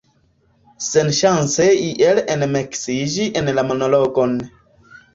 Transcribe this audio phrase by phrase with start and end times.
[0.85, 4.39] Senŝance iel enmiksiĝi en la monologon.